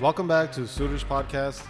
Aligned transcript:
Welcome 0.00 0.26
back 0.26 0.50
to 0.52 0.66
Suraj 0.66 1.04
Podcast. 1.04 1.64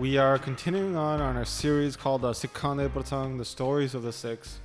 We 0.00 0.18
are 0.18 0.36
continuing 0.36 0.96
on 0.96 1.20
on 1.20 1.36
our 1.36 1.44
series 1.44 1.94
called 1.94 2.24
uh, 2.24 2.32
Sikhande 2.32 2.88
Prasang, 2.88 3.38
the 3.38 3.44
stories 3.44 3.94
of 3.94 4.02
the 4.02 4.12
six. 4.12 4.58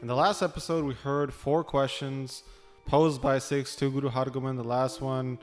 In 0.00 0.06
the 0.06 0.14
last 0.14 0.42
episode, 0.42 0.84
we 0.84 0.94
heard 0.94 1.34
four 1.34 1.64
questions 1.64 2.44
posed 2.86 3.20
by 3.20 3.40
six 3.40 3.74
to 3.76 3.90
Guru 3.90 4.10
Hargobind. 4.10 4.58
The 4.58 4.62
last 4.62 5.00
one 5.00 5.40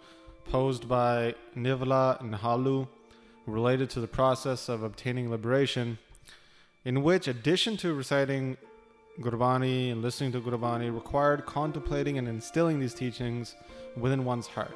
posed 0.49 0.87
by 0.87 1.35
Nivla 1.55 2.19
and 2.21 2.33
Halu, 2.33 2.87
related 3.45 3.89
to 3.91 3.99
the 3.99 4.07
process 4.07 4.69
of 4.69 4.83
obtaining 4.83 5.29
liberation, 5.29 5.97
in 6.85 7.03
which, 7.03 7.27
addition 7.27 7.77
to 7.77 7.93
reciting 7.93 8.57
Gurbani 9.19 9.91
and 9.91 10.01
listening 10.01 10.31
to 10.33 10.41
Gurbani, 10.41 10.93
required 10.93 11.45
contemplating 11.45 12.17
and 12.17 12.27
instilling 12.27 12.79
these 12.79 12.93
teachings 12.93 13.55
within 13.95 14.25
one's 14.25 14.47
heart. 14.47 14.75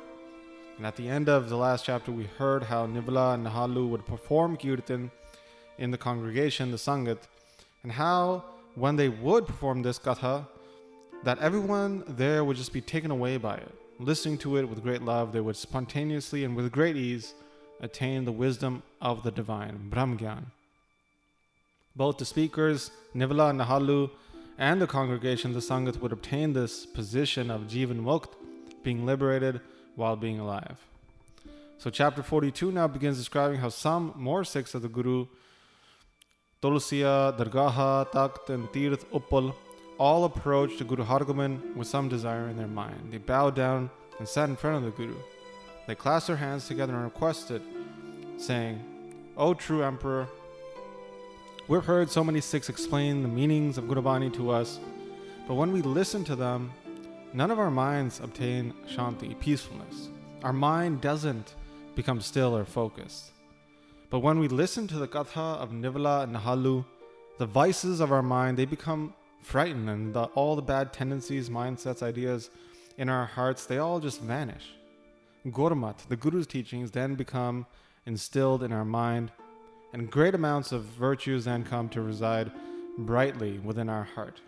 And 0.77 0.85
at 0.85 0.95
the 0.95 1.07
end 1.07 1.29
of 1.29 1.49
the 1.49 1.57
last 1.57 1.85
chapter, 1.85 2.11
we 2.11 2.25
heard 2.37 2.63
how 2.63 2.87
Nivla 2.87 3.35
and 3.35 3.45
Nahalu 3.45 3.87
would 3.89 4.05
perform 4.05 4.57
kirtan 4.57 5.11
in 5.77 5.91
the 5.91 5.97
congregation, 5.97 6.71
the 6.71 6.77
Sangat, 6.77 7.19
and 7.83 7.91
how 7.91 8.43
when 8.75 8.95
they 8.95 9.09
would 9.09 9.45
perform 9.45 9.81
this 9.81 9.99
katha, 9.99 10.47
that 11.23 11.37
everyone 11.39 12.03
there 12.07 12.43
would 12.43 12.57
just 12.57 12.73
be 12.73 12.81
taken 12.81 13.11
away 13.11 13.37
by 13.37 13.55
it. 13.55 13.80
Listening 14.01 14.39
to 14.39 14.57
it 14.57 14.67
with 14.67 14.81
great 14.81 15.03
love, 15.03 15.31
they 15.31 15.41
would 15.41 15.55
spontaneously 15.55 16.43
and 16.43 16.55
with 16.55 16.71
great 16.71 16.97
ease 16.97 17.35
attain 17.81 18.25
the 18.25 18.31
wisdom 18.31 18.81
of 18.99 19.21
the 19.21 19.29
divine, 19.29 19.91
Brahmgyan. 19.91 20.45
Both 21.95 22.17
the 22.17 22.25
speakers, 22.25 22.89
Nivla 23.15 23.51
and 23.51 23.59
Nahalu, 23.59 24.09
and 24.57 24.81
the 24.81 24.87
congregation, 24.87 25.53
the 25.53 25.59
Sangat, 25.59 26.01
would 26.01 26.11
obtain 26.11 26.53
this 26.53 26.83
position 26.87 27.51
of 27.51 27.67
Jivan 27.67 28.01
Mukt, 28.01 28.33
being 28.81 29.05
liberated 29.05 29.61
while 29.95 30.15
being 30.15 30.39
alive. 30.39 30.79
So, 31.77 31.91
chapter 31.91 32.23
42 32.23 32.71
now 32.71 32.87
begins 32.87 33.19
describing 33.19 33.59
how 33.59 33.69
some 33.69 34.13
more 34.15 34.43
Sikhs 34.43 34.73
of 34.73 34.81
the 34.81 34.89
Guru, 34.89 35.27
Tulsiya, 36.63 37.37
Dargaha, 37.37 38.11
Takht, 38.11 38.49
and 38.49 38.73
Tirth 38.73 39.07
Uppal, 39.11 39.53
all 40.01 40.25
approached 40.25 40.79
the 40.79 40.83
Guru 40.83 41.05
Hargobind 41.05 41.75
with 41.75 41.87
some 41.87 42.09
desire 42.09 42.49
in 42.49 42.57
their 42.57 42.65
mind. 42.65 43.11
They 43.11 43.19
bowed 43.19 43.55
down 43.55 43.91
and 44.17 44.27
sat 44.27 44.49
in 44.49 44.55
front 44.55 44.77
of 44.77 44.83
the 44.83 44.89
Guru. 44.89 45.15
They 45.85 45.93
clasped 45.93 46.25
their 46.25 46.37
hands 46.37 46.67
together 46.67 46.95
and 46.95 47.03
requested, 47.03 47.61
saying, 48.37 48.83
O 49.37 49.53
true 49.53 49.83
Emperor, 49.83 50.27
we've 51.67 51.85
heard 51.85 52.09
so 52.09 52.23
many 52.23 52.41
Sikhs 52.41 52.67
explain 52.67 53.21
the 53.21 53.27
meanings 53.27 53.77
of 53.77 53.83
Gurbani 53.83 54.33
to 54.33 54.49
us, 54.49 54.79
but 55.47 55.53
when 55.53 55.71
we 55.71 55.83
listen 55.83 56.23
to 56.23 56.35
them, 56.35 56.71
none 57.31 57.51
of 57.51 57.59
our 57.59 57.69
minds 57.69 58.19
obtain 58.21 58.73
shanti, 58.89 59.39
peacefulness. 59.39 60.09
Our 60.41 60.51
mind 60.51 61.01
doesn't 61.01 61.53
become 61.93 62.21
still 62.21 62.57
or 62.57 62.65
focused. 62.65 63.33
But 64.09 64.21
when 64.21 64.39
we 64.39 64.47
listen 64.47 64.87
to 64.87 64.97
the 64.97 65.07
katha 65.07 65.57
of 65.61 65.69
Nivala 65.69 66.23
and 66.23 66.35
Nahalu, 66.35 66.85
the 67.37 67.45
vices 67.45 67.99
of 67.99 68.11
our 68.11 68.23
mind, 68.23 68.57
they 68.57 68.65
become 68.65 69.13
frightened 69.41 69.89
and 69.89 70.13
the, 70.13 70.23
all 70.35 70.55
the 70.55 70.61
bad 70.61 70.93
tendencies, 70.93 71.49
mindsets, 71.49 72.03
ideas 72.03 72.49
in 72.97 73.09
our 73.09 73.25
hearts, 73.25 73.65
they 73.65 73.77
all 73.77 73.99
just 73.99 74.21
vanish. 74.21 74.73
Gurmat, 75.47 76.07
the 76.07 76.15
Guru's 76.15 76.45
teachings, 76.47 76.91
then 76.91 77.15
become 77.15 77.65
instilled 78.05 78.63
in 78.63 78.71
our 78.71 78.85
mind, 78.85 79.31
and 79.93 80.09
great 80.09 80.35
amounts 80.35 80.71
of 80.71 80.83
virtues 80.83 81.45
then 81.45 81.63
come 81.63 81.89
to 81.89 82.01
reside 82.01 82.51
brightly 82.97 83.59
within 83.59 83.89
our 83.89 84.03
heart. 84.03 84.39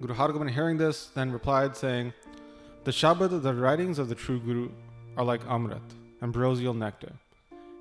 Guru 0.00 0.14
Hargobind, 0.14 0.50
hearing 0.50 0.78
this, 0.78 1.06
then 1.08 1.30
replied, 1.30 1.76
saying, 1.76 2.14
The 2.84 2.90
Shabad, 2.90 3.42
the 3.42 3.54
writings 3.54 3.98
of 3.98 4.08
the 4.08 4.14
true 4.14 4.40
Guru, 4.40 4.70
are 5.16 5.24
like 5.24 5.44
Amrit, 5.44 5.82
ambrosial 6.22 6.72
nectar. 6.72 7.12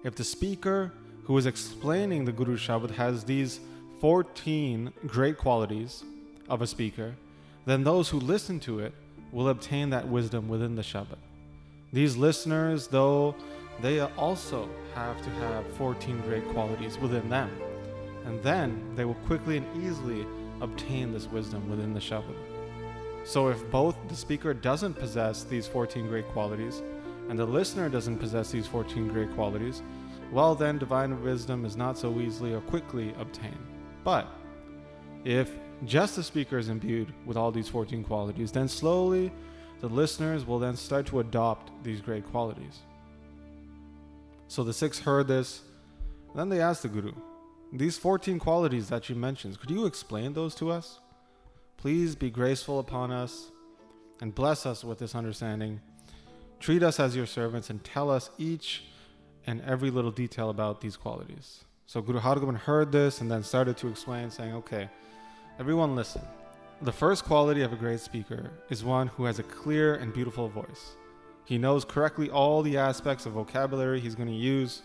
If 0.03 0.15
the 0.15 0.23
speaker 0.25 0.91
who 1.23 1.37
is 1.37 1.45
explaining 1.45 2.25
the 2.25 2.31
Guru 2.31 2.57
Shabad 2.57 2.91
has 2.91 3.23
these 3.23 3.61
14 3.99 4.93
great 5.07 5.37
qualities 5.37 6.03
of 6.47 6.61
a 6.61 6.67
speaker, 6.67 7.15
then 7.65 7.83
those 7.83 8.09
who 8.09 8.19
listen 8.19 8.59
to 8.61 8.79
it 8.79 8.93
will 9.31 9.49
obtain 9.49 9.89
that 9.89 10.07
wisdom 10.07 10.47
within 10.47 10.75
the 10.75 10.81
Shabad. 10.81 11.17
These 11.91 12.15
listeners, 12.15 12.87
though, 12.87 13.35
they 13.81 13.99
also 13.99 14.69
have 14.95 15.21
to 15.21 15.29
have 15.29 15.67
14 15.73 16.21
great 16.21 16.47
qualities 16.49 16.97
within 16.97 17.29
them, 17.29 17.49
and 18.25 18.41
then 18.41 18.93
they 18.95 19.05
will 19.05 19.15
quickly 19.25 19.57
and 19.57 19.85
easily 19.85 20.25
obtain 20.61 21.11
this 21.11 21.27
wisdom 21.27 21.69
within 21.69 21.93
the 21.93 21.99
Shabad. 21.99 22.35
So, 23.25 23.49
if 23.49 23.69
both 23.69 23.95
the 24.07 24.15
speaker 24.15 24.53
doesn't 24.53 24.93
possess 24.93 25.43
these 25.43 25.67
14 25.67 26.07
great 26.07 26.27
qualities 26.29 26.81
and 27.29 27.37
the 27.37 27.45
listener 27.45 27.89
doesn't 27.89 28.17
possess 28.17 28.49
these 28.49 28.65
14 28.65 29.09
great 29.09 29.31
qualities, 29.35 29.83
well, 30.31 30.55
then 30.55 30.77
divine 30.77 31.21
wisdom 31.21 31.65
is 31.65 31.75
not 31.75 31.97
so 31.97 32.19
easily 32.19 32.53
or 32.53 32.61
quickly 32.61 33.13
obtained. 33.19 33.78
But 34.03 34.27
if 35.23 35.51
just 35.85 36.15
the 36.15 36.23
speaker 36.23 36.57
is 36.57 36.69
imbued 36.69 37.13
with 37.25 37.37
all 37.37 37.51
these 37.51 37.67
14 37.67 38.03
qualities, 38.03 38.51
then 38.51 38.67
slowly 38.67 39.31
the 39.79 39.87
listeners 39.87 40.45
will 40.45 40.59
then 40.59 40.75
start 40.75 41.05
to 41.07 41.19
adopt 41.19 41.71
these 41.83 42.01
great 42.01 42.25
qualities. 42.29 42.79
So 44.47 44.63
the 44.63 44.73
Sikhs 44.73 44.99
heard 44.99 45.27
this, 45.27 45.61
then 46.35 46.49
they 46.49 46.59
asked 46.59 46.81
the 46.81 46.89
Guru, 46.89 47.13
These 47.71 47.97
14 47.97 48.39
qualities 48.39 48.89
that 48.89 49.09
you 49.09 49.15
mentioned, 49.15 49.59
could 49.59 49.69
you 49.69 49.85
explain 49.85 50.33
those 50.33 50.55
to 50.55 50.71
us? 50.71 50.99
Please 51.77 52.15
be 52.15 52.29
graceful 52.29 52.79
upon 52.79 53.11
us 53.11 53.51
and 54.21 54.35
bless 54.35 54.65
us 54.65 54.83
with 54.83 54.99
this 54.99 55.15
understanding. 55.15 55.79
Treat 56.59 56.83
us 56.83 56.99
as 56.99 57.15
your 57.15 57.25
servants 57.25 57.69
and 57.69 57.83
tell 57.83 58.09
us 58.09 58.31
each 58.37 58.83
and 59.47 59.61
every 59.61 59.89
little 59.89 60.11
detail 60.11 60.49
about 60.49 60.81
these 60.81 60.97
qualities. 60.97 61.63
So 61.89 62.03
Guru 62.03 62.19
Hargobind 62.19 62.59
heard 62.59 62.91
this 62.91 63.19
and 63.19 63.31
then 63.31 63.41
started 63.41 63.75
to 63.77 63.87
explain, 63.87 64.29
saying, 64.29 64.53
Okay, 64.53 64.87
everyone 65.57 65.95
listen. 65.95 66.21
The 66.83 66.91
first 66.91 67.25
quality 67.25 67.63
of 67.63 67.73
a 67.73 67.75
great 67.75 67.99
speaker 67.99 68.51
is 68.69 68.83
one 68.83 69.07
who 69.07 69.23
has 69.23 69.39
a 69.39 69.43
clear 69.43 69.95
and 69.95 70.13
beautiful 70.13 70.47
voice. 70.49 70.97
He 71.45 71.57
knows 71.57 71.83
correctly 71.83 72.29
all 72.29 72.61
the 72.61 72.77
aspects 72.77 73.25
of 73.25 73.33
vocabulary 73.33 73.99
he's 73.99 74.13
going 74.13 74.29
to 74.29 74.35
use. 74.35 74.83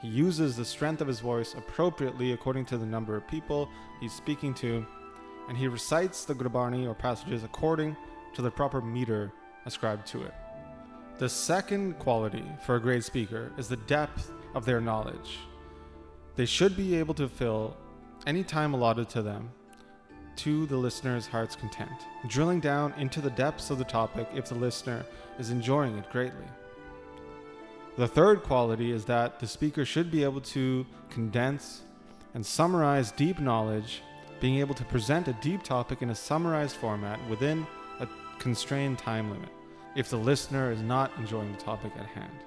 He 0.00 0.08
uses 0.08 0.56
the 0.56 0.64
strength 0.64 1.02
of 1.02 1.08
his 1.08 1.20
voice 1.20 1.52
appropriately 1.52 2.32
according 2.32 2.64
to 2.66 2.78
the 2.78 2.86
number 2.86 3.14
of 3.14 3.28
people 3.28 3.68
he's 4.00 4.14
speaking 4.14 4.54
to, 4.54 4.86
and 5.50 5.58
he 5.58 5.68
recites 5.68 6.24
the 6.24 6.34
Gurbani 6.34 6.88
or 6.88 6.94
passages 6.94 7.44
according 7.44 7.94
to 8.32 8.40
the 8.40 8.50
proper 8.50 8.80
meter 8.80 9.30
ascribed 9.66 10.06
to 10.06 10.22
it. 10.22 10.32
The 11.18 11.28
second 11.28 11.98
quality 11.98 12.46
for 12.64 12.76
a 12.76 12.80
great 12.80 13.04
speaker 13.04 13.52
is 13.58 13.68
the 13.68 13.76
depth 13.76 14.32
of 14.54 14.64
their 14.64 14.80
knowledge. 14.80 15.40
They 16.36 16.46
should 16.46 16.76
be 16.76 16.96
able 16.96 17.14
to 17.14 17.28
fill 17.28 17.76
any 18.26 18.44
time 18.44 18.74
allotted 18.74 19.08
to 19.10 19.22
them 19.22 19.50
to 20.36 20.66
the 20.66 20.76
listener's 20.76 21.26
heart's 21.26 21.56
content, 21.56 21.90
drilling 22.26 22.60
down 22.60 22.92
into 22.98 23.22
the 23.22 23.30
depths 23.30 23.70
of 23.70 23.78
the 23.78 23.84
topic 23.84 24.28
if 24.34 24.50
the 24.50 24.54
listener 24.54 25.04
is 25.38 25.50
enjoying 25.50 25.96
it 25.96 26.10
greatly. 26.10 26.44
The 27.96 28.06
third 28.06 28.42
quality 28.42 28.92
is 28.92 29.06
that 29.06 29.40
the 29.40 29.46
speaker 29.46 29.86
should 29.86 30.10
be 30.10 30.22
able 30.22 30.42
to 30.42 30.84
condense 31.08 31.82
and 32.34 32.44
summarize 32.44 33.10
deep 33.12 33.40
knowledge, 33.40 34.02
being 34.38 34.58
able 34.58 34.74
to 34.74 34.84
present 34.84 35.28
a 35.28 35.32
deep 35.40 35.62
topic 35.62 36.02
in 36.02 36.10
a 36.10 36.14
summarized 36.14 36.76
format 36.76 37.18
within 37.30 37.66
a 38.00 38.06
constrained 38.38 38.98
time 38.98 39.30
limit 39.30 39.48
if 39.94 40.10
the 40.10 40.16
listener 40.18 40.70
is 40.70 40.82
not 40.82 41.10
enjoying 41.16 41.50
the 41.52 41.58
topic 41.58 41.92
at 41.98 42.04
hand. 42.04 42.38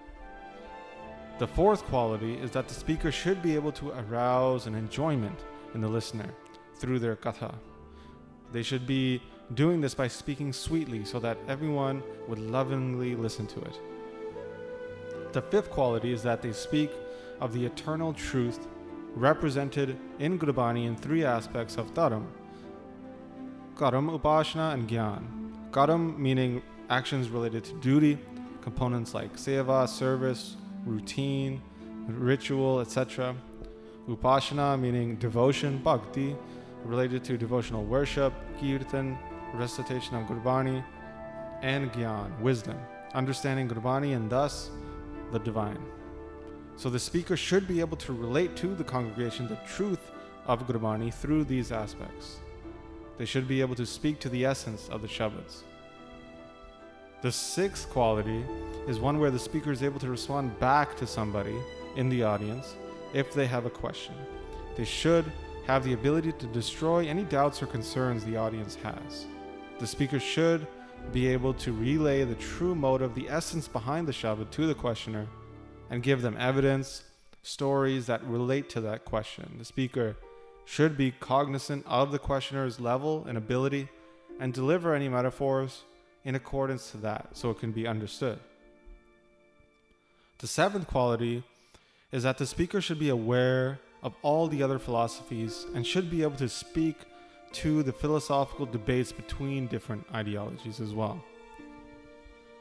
The 1.40 1.48
fourth 1.48 1.84
quality 1.86 2.34
is 2.34 2.52
that 2.52 2.68
the 2.68 2.74
speaker 2.74 3.14
should 3.14 3.42
be 3.42 3.56
able 3.56 3.72
to 3.72 3.92
arouse 3.92 4.68
an 4.68 4.76
enjoyment 4.76 5.40
in 5.74 5.80
the 5.80 5.88
listener 5.88 6.30
through 6.76 7.00
their 7.00 7.16
katha. 7.16 7.56
They 8.52 8.62
should 8.62 8.86
be 8.86 9.22
doing 9.54 9.80
this 9.80 9.96
by 9.96 10.10
speaking 10.10 10.52
sweetly 10.52 11.06
so 11.06 11.18
that 11.20 11.38
everyone 11.48 12.04
would 12.28 12.40
lovingly 12.40 13.16
listen 13.16 13.48
to 13.48 13.62
it. 13.62 13.80
The 15.32 15.42
fifth 15.42 15.72
quality 15.72 16.12
is 16.12 16.24
that 16.24 16.42
they 16.42 16.52
speak 16.52 16.92
of 17.40 17.54
the 17.54 17.66
eternal 17.66 18.12
truth 18.12 18.68
represented 19.16 19.98
in 20.20 20.38
Gurbani 20.38 20.88
in 20.88 20.98
three 20.98 21.24
aspects 21.24 21.78
of 21.78 21.94
Dharam 21.94 22.26
Karam, 23.78 24.10
Upashna, 24.10 24.74
and 24.74 24.90
Gyan. 24.90 25.24
Karam 25.72 26.22
meaning 26.22 26.62
actions 26.90 27.30
related 27.30 27.64
to 27.64 27.74
duty, 27.76 28.18
components 28.62 29.14
like 29.14 29.38
seva, 29.38 29.88
service, 29.88 30.58
routine, 30.90 31.62
ritual, 32.08 32.80
etc. 32.80 33.36
Upashana 34.08 34.80
meaning 34.80 35.16
devotion, 35.18 35.78
bhakti, 35.78 36.36
related 36.84 37.24
to 37.26 37.38
devotional 37.38 37.84
worship, 37.86 38.34
kirtan, 38.60 39.18
recitation 39.54 40.16
of 40.16 40.28
Gurbani, 40.28 40.84
and 41.62 41.92
Gyan, 41.92 42.40
wisdom, 42.40 42.78
understanding 43.14 43.68
Gurbani 43.68 44.16
and 44.16 44.30
thus 44.30 44.72
the 45.32 45.40
divine. 45.40 45.84
So 46.76 46.90
the 46.90 47.00
speaker 47.00 47.36
should 47.36 47.68
be 47.68 47.82
able 47.82 47.98
to 47.98 48.14
relate 48.14 48.56
to 48.58 48.74
the 48.74 48.84
congregation 48.84 49.48
the 49.48 49.60
truth 49.68 50.12
of 50.46 50.66
Gurbani 50.66 51.14
through 51.14 51.44
these 51.44 51.72
aspects. 51.72 52.38
They 53.18 53.26
should 53.26 53.48
be 53.48 53.60
able 53.60 53.76
to 53.76 53.86
speak 53.86 54.20
to 54.22 54.30
the 54.30 54.46
essence 54.46 54.88
of 54.90 55.02
the 55.02 55.08
Shabads. 55.08 55.64
The 57.22 57.32
sixth 57.32 57.90
quality 57.90 58.46
is 58.88 59.00
one 59.00 59.20
where 59.20 59.32
the 59.32 59.38
speaker 59.38 59.72
is 59.72 59.84
able 59.84 60.00
to 60.00 60.10
respond 60.10 60.58
back 60.58 60.96
to 60.98 61.06
somebody 61.06 61.56
in 61.98 62.08
the 62.08 62.24
audience 62.24 62.76
if 63.14 63.34
they 63.34 63.46
have 63.46 63.66
a 63.66 63.70
question. 63.70 64.16
They 64.78 64.86
should 64.86 65.30
have 65.68 65.84
the 65.84 65.94
ability 65.94 66.32
to 66.32 66.46
destroy 66.48 67.08
any 67.08 67.24
doubts 67.24 67.62
or 67.62 67.66
concerns 67.66 68.24
the 68.24 68.38
audience 68.38 68.76
has. 68.76 69.26
The 69.80 69.88
speaker 69.88 70.20
should 70.20 70.66
be 71.12 71.28
able 71.28 71.54
to 71.56 71.74
relay 71.74 72.24
the 72.24 72.36
true 72.36 72.74
motive, 72.74 73.16
the 73.16 73.30
essence 73.30 73.68
behind 73.68 74.08
the 74.08 74.14
Shabad 74.14 74.50
to 74.52 74.66
the 74.66 74.74
questioner, 74.74 75.28
and 75.90 76.02
give 76.02 76.22
them 76.22 76.38
evidence, 76.40 77.04
stories 77.42 78.06
that 78.06 78.24
relate 78.24 78.70
to 78.70 78.82
that 78.82 79.04
question. 79.04 79.56
The 79.58 79.66
speaker 79.66 80.16
should 80.64 80.96
be 80.96 81.12
cognizant 81.12 81.86
of 81.86 82.14
the 82.14 82.20
questioner's 82.20 82.80
level 82.80 83.26
and 83.28 83.38
ability 83.38 83.90
and 84.40 84.54
deliver 84.54 84.94
any 84.96 85.10
metaphors 85.10 85.84
in 86.26 86.36
accordance 86.36 86.92
to 86.92 86.98
that 86.98 87.30
so 87.34 87.50
it 87.50 87.60
can 87.60 87.72
be 87.72 87.88
understood. 87.88 88.40
The 90.40 90.48
seventh 90.48 90.88
quality 90.88 91.44
is 92.12 92.24
that 92.24 92.38
the 92.38 92.46
speaker 92.46 92.82
should 92.82 93.00
be 93.00 93.10
aware 93.10 93.80
of 94.02 94.14
all 94.22 94.48
the 94.48 94.64
other 94.64 94.80
philosophies 94.80 95.66
and 95.76 95.86
should 95.86 96.10
be 96.10 96.24
able 96.24 96.38
to 96.38 96.50
speak 96.50 96.96
to 97.52 97.84
the 97.84 97.92
philosophical 97.92 98.66
debates 98.66 99.12
between 99.12 99.68
different 99.68 100.06
ideologies 100.14 100.80
as 100.80 100.94
well. 100.94 101.22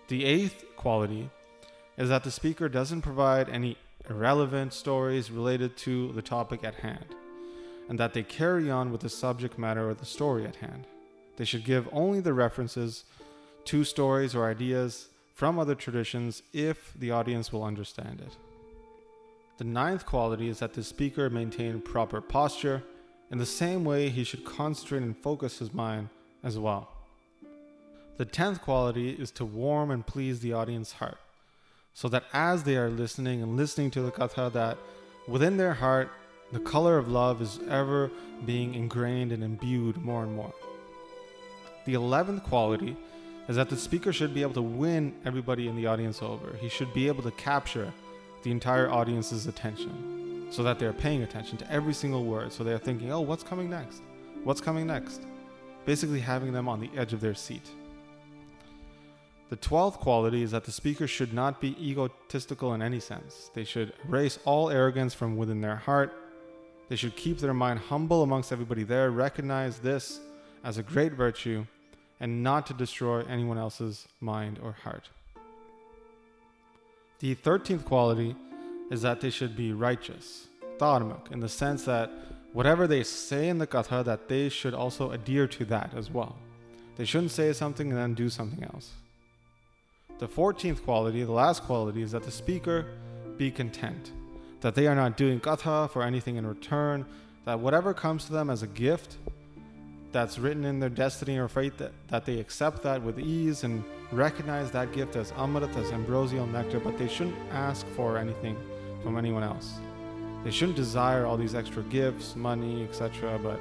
The 0.09 0.25
eighth 0.25 0.65
quality 0.77 1.31
is 1.97 2.09
that 2.09 2.25
the 2.25 2.31
speaker 2.31 2.69
doesn't 2.69 3.03
provide 3.03 3.49
any 3.49 3.77
irrelevant 4.09 4.73
stories 4.73 5.31
related 5.31 5.77
to 5.77 6.13
the 6.13 6.23
topic 6.23 6.65
at 6.65 6.77
hand, 6.77 7.05
and 7.89 7.99
that 7.99 8.15
they 8.15 8.23
carry 8.23 8.71
on 8.71 8.91
with 8.91 9.03
the 9.03 9.09
subject 9.09 9.59
matter 9.59 9.89
or 9.89 9.95
the 9.95 10.07
story 10.07 10.47
at 10.47 10.57
hand. 10.57 10.87
They 11.37 11.45
should 11.45 11.65
give 11.65 11.89
only 11.93 12.21
the 12.21 12.33
references 12.33 13.05
to 13.69 13.85
stories 13.85 14.35
or 14.35 14.47
ideas 14.47 15.09
from 15.35 15.59
other 15.59 15.75
traditions 15.75 16.43
if 16.55 16.95
the 16.99 17.11
audience 17.11 17.53
will 17.53 17.63
understand 17.63 18.19
it. 18.19 18.35
The 19.59 19.65
ninth 19.65 20.07
quality 20.07 20.49
is 20.49 20.61
that 20.61 20.73
the 20.73 20.83
speaker 20.83 21.29
maintain 21.29 21.83
proper 21.83 22.23
posture. 22.23 22.83
In 23.31 23.37
the 23.37 23.45
same 23.45 23.85
way, 23.85 24.09
he 24.09 24.25
should 24.25 24.43
concentrate 24.43 25.03
and 25.03 25.15
focus 25.15 25.59
his 25.59 25.75
mind 25.75 26.09
as 26.43 26.59
well. 26.59 26.89
The 28.17 28.25
tenth 28.25 28.63
quality 28.63 29.11
is 29.11 29.31
to 29.33 29.45
warm 29.45 29.91
and 29.91 30.07
please 30.07 30.41
the 30.41 30.55
audience 30.55 30.93
heart, 30.93 31.19
so 31.93 32.09
that 32.09 32.25
as 32.33 32.63
they 32.63 32.79
are 32.79 32.89
listening 32.89 33.43
and 33.43 33.55
listening 33.55 33.91
to 33.91 34.01
the 34.01 34.11
katha, 34.11 34.51
that 34.55 34.79
within 35.29 35.59
their 35.59 35.75
heart 35.75 36.11
the 36.53 36.61
color 36.61 36.97
of 36.97 37.09
love 37.09 37.43
is 37.43 37.61
ever 37.69 38.11
being 38.47 38.75
ingrained 38.75 39.31
and 39.31 39.45
imbued 39.45 39.99
more 39.99 40.23
and 40.23 40.35
more. 40.35 40.55
The 41.85 41.93
eleventh 41.93 42.45
quality 42.45 42.97
is 43.49 43.57
that 43.57 43.71
the 43.71 43.77
speaker 43.77 44.13
should 44.13 44.35
be 44.35 44.43
able 44.43 44.55
to 44.55 44.63
win 44.63 45.15
everybody 45.25 45.69
in 45.69 45.75
the 45.75 45.87
audience 45.87 46.23
over. 46.23 46.55
He 46.61 46.69
should 46.69 46.93
be 46.93 47.09
able 47.09 47.23
to 47.23 47.31
capture 47.33 47.93
the 48.43 48.51
entire 48.51 48.91
audience's 48.91 49.47
attention 49.47 50.47
so 50.51 50.63
that 50.63 50.79
they're 50.79 50.93
paying 50.93 51.23
attention 51.23 51.59
to 51.59 51.71
every 51.71 51.95
single 51.95 52.25
word. 52.25 52.53
So 52.53 52.63
they're 52.63 52.79
thinking, 52.79 53.11
oh, 53.11 53.21
what's 53.21 53.43
coming 53.43 53.69
next? 53.71 54.03
What's 54.45 54.61
coming 54.61 54.87
next? 54.87 55.23
Basically, 55.87 56.21
having 56.21 56.53
them 56.53 56.69
on 56.69 56.81
the 56.81 56.91
edge 56.97 57.13
of 57.13 57.21
their 57.21 57.35
seat. 57.35 57.67
The 59.49 59.57
twelfth 59.57 59.99
quality 59.99 60.43
is 60.43 60.51
that 60.51 60.65
the 60.65 60.73
speaker 60.73 61.07
should 61.07 61.33
not 61.33 61.59
be 61.59 61.75
egotistical 61.81 62.75
in 62.75 62.83
any 62.83 63.01
sense. 63.01 63.51
They 63.55 63.65
should 63.65 63.95
erase 64.07 64.39
all 64.45 64.69
arrogance 64.69 65.15
from 65.15 65.39
within 65.39 65.63
their 65.63 65.77
heart. 65.77 66.15
They 66.91 66.97
should 66.97 67.17
keep 67.17 67.39
their 67.39 67.55
mind 67.55 67.81
humble 67.81 68.23
amongst 68.23 68.53
everybody 68.53 68.85
there, 68.85 69.11
recognize 69.11 69.79
this 69.79 70.21
as 70.65 70.77
a 70.77 70.83
great 70.83 71.13
virtue, 71.13 71.65
and 72.21 72.43
not 72.43 72.67
to 72.67 72.75
destroy 72.75 73.23
anyone 73.23 73.59
else's 73.59 74.09
mind 74.21 74.59
or 74.63 74.73
heart. 74.73 75.09
The 77.21 77.35
13th 77.35 77.85
quality 77.85 78.37
is 78.91 79.03
that 79.03 79.21
they 79.21 79.31
should 79.31 79.57
be 79.57 79.73
righteous, 79.73 80.49
dharmak, 80.79 81.33
in 81.33 81.41
the 81.41 81.49
sense 81.49 81.85
that 81.85 82.11
whatever 82.53 82.87
they 82.87 83.03
say 83.03 83.49
in 83.49 83.59
the 83.59 83.67
katha, 83.67 84.05
that 84.05 84.29
they 84.29 84.49
should 84.49 84.75
also 84.75 85.11
adhere 85.11 85.47
to 85.49 85.65
that 85.67 85.93
as 85.95 86.11
well. 86.11 86.37
They 86.97 87.05
shouldn't 87.05 87.33
say 87.33 87.53
something 87.53 87.91
and 87.91 87.99
then 87.99 88.15
do 88.15 88.29
something 88.29 88.65
else. 88.65 88.93
The 90.19 90.29
14th 90.29 90.83
quality, 90.85 91.23
the 91.23 91.33
last 91.33 91.63
quality, 91.63 92.03
is 92.03 92.13
that 92.13 92.25
the 92.25 92.31
speaker 92.31 92.87
be 93.37 93.51
content, 93.51 94.13
that 94.61 94.75
they 94.75 94.89
are 94.89 94.97
not 94.97 95.17
doing 95.17 95.39
katha 95.39 95.89
for 95.91 96.03
anything 96.03 96.37
in 96.37 96.47
return, 96.47 97.07
that 97.45 97.61
whatever 97.61 97.95
comes 97.95 98.25
to 98.25 98.33
them 98.33 98.51
as 98.51 98.63
a 98.63 98.67
gift, 98.67 99.17
that's 100.13 100.39
written 100.39 100.65
in 100.65 100.81
their 100.81 100.89
destiny 100.89 101.39
or 101.39 101.49
fate 101.49 101.77
that, 101.79 101.93
that 102.09 102.25
they 102.25 102.39
accept 102.39 102.83
that 102.83 103.03
with 103.03 103.19
ease 103.19 103.65
and 103.65 103.85
recognize 104.11 104.71
that 104.71 104.93
gift 104.93 105.17
as 105.17 105.33
amrit, 105.33 105.77
as 105.77 105.93
ambrosial 105.93 106.47
nectar, 106.47 106.81
but 106.81 106.97
they 106.97 107.09
shouldn't 107.09 107.37
ask 107.53 107.87
for 107.89 108.17
anything 108.17 108.57
from 109.03 109.19
anyone 109.19 109.43
else. 109.43 109.79
They 110.45 110.51
shouldn't 110.51 110.77
desire 110.77 111.27
all 111.27 111.37
these 111.37 111.55
extra 111.55 111.83
gifts, 111.85 112.37
money, 112.37 112.85
etc., 112.85 113.39
but 113.43 113.61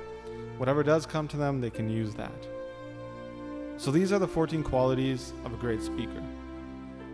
whatever 0.57 0.83
does 0.83 1.05
come 1.05 1.27
to 1.29 1.37
them, 1.37 1.59
they 1.59 1.69
can 1.69 1.89
use 1.89 2.13
that. 2.15 2.47
So 3.77 3.91
these 3.91 4.11
are 4.11 4.19
the 4.19 4.27
14 4.27 4.63
qualities 4.63 5.33
of 5.43 5.53
a 5.53 5.57
great 5.57 5.81
speaker. 5.81 6.23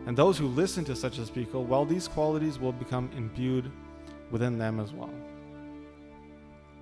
And 0.06 0.18
those 0.18 0.38
who 0.38 0.48
listen 0.48 0.86
to 0.86 0.96
such 0.96 1.18
a 1.18 1.26
speaker, 1.26 1.60
well, 1.60 1.86
these 1.86 2.08
qualities 2.08 2.60
will 2.60 2.72
become 2.72 3.10
imbued 3.16 3.72
within 4.32 4.58
them 4.58 4.80
as 4.80 4.92
well. 4.92 5.14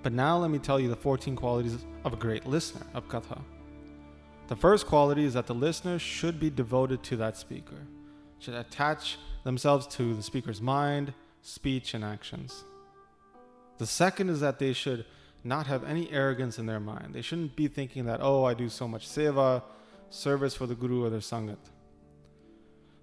But 0.02 0.12
now 0.12 0.36
let 0.38 0.50
me 0.50 0.58
tell 0.58 0.80
you 0.80 0.88
the 0.88 0.96
14 0.96 1.36
qualities 1.36 1.84
of 2.04 2.12
a 2.12 2.16
great 2.16 2.46
listener 2.46 2.86
of 2.94 3.08
Katha. 3.08 3.40
The 4.48 4.56
first 4.56 4.86
quality 4.86 5.24
is 5.24 5.34
that 5.34 5.46
the 5.46 5.54
listener 5.54 5.98
should 5.98 6.40
be 6.40 6.50
devoted 6.50 7.02
to 7.04 7.16
that 7.16 7.36
speaker, 7.36 7.86
should 8.38 8.54
attach 8.54 9.18
themselves 9.44 9.86
to 9.88 10.14
the 10.14 10.22
speaker's 10.22 10.60
mind, 10.60 11.14
speech, 11.42 11.94
and 11.94 12.04
actions. 12.04 12.64
The 13.78 13.86
second 13.86 14.28
is 14.28 14.40
that 14.40 14.58
they 14.58 14.72
should 14.72 15.06
not 15.44 15.66
have 15.66 15.84
any 15.84 16.10
arrogance 16.10 16.58
in 16.58 16.66
their 16.66 16.80
mind. 16.80 17.14
They 17.14 17.22
shouldn't 17.22 17.56
be 17.56 17.68
thinking 17.68 18.04
that, 18.06 18.20
oh, 18.22 18.44
I 18.44 18.54
do 18.54 18.68
so 18.68 18.86
much 18.86 19.08
seva, 19.08 19.62
service 20.10 20.54
for 20.54 20.66
the 20.66 20.74
Guru 20.74 21.04
or 21.04 21.10
their 21.10 21.20
Sangat. 21.20 21.56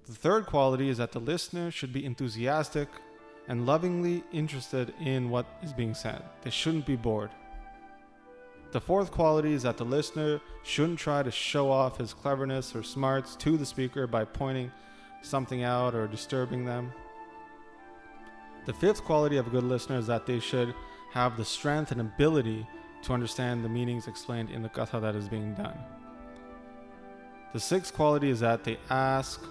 The 0.05 0.13
third 0.13 0.45
quality 0.45 0.89
is 0.89 0.97
that 0.97 1.11
the 1.11 1.19
listener 1.19 1.71
should 1.71 1.93
be 1.93 2.05
enthusiastic 2.05 2.87
and 3.49 3.65
lovingly 3.65 4.23
interested 4.31 4.93
in 5.01 5.29
what 5.29 5.45
is 5.61 5.73
being 5.73 5.93
said. 5.93 6.21
They 6.43 6.51
shouldn't 6.51 6.85
be 6.85 6.95
bored. 6.95 7.31
The 8.71 8.79
fourth 8.79 9.11
quality 9.11 9.53
is 9.53 9.63
that 9.63 9.77
the 9.77 9.83
listener 9.83 10.39
shouldn't 10.63 10.99
try 10.99 11.23
to 11.23 11.31
show 11.31 11.71
off 11.71 11.97
his 11.97 12.13
cleverness 12.13 12.75
or 12.75 12.83
smarts 12.83 13.35
to 13.37 13.57
the 13.57 13.65
speaker 13.65 14.05
by 14.05 14.23
pointing 14.23 14.71
something 15.23 15.63
out 15.63 15.95
or 15.95 16.07
disturbing 16.07 16.63
them. 16.63 16.93
The 18.67 18.73
fifth 18.73 19.03
quality 19.03 19.37
of 19.37 19.47
a 19.47 19.49
good 19.49 19.63
listener 19.63 19.97
is 19.97 20.05
that 20.07 20.27
they 20.27 20.39
should 20.39 20.75
have 21.11 21.35
the 21.35 21.43
strength 21.43 21.91
and 21.91 22.01
ability 22.01 22.67
to 23.01 23.13
understand 23.13 23.65
the 23.65 23.69
meanings 23.69 24.07
explained 24.07 24.51
in 24.51 24.61
the 24.61 24.69
katha 24.69 25.01
that 25.01 25.15
is 25.15 25.27
being 25.27 25.55
done. 25.55 25.77
The 27.53 27.59
sixth 27.59 27.95
quality 27.95 28.29
is 28.29 28.41
that 28.41 28.63
they 28.63 28.77
ask 28.91 29.43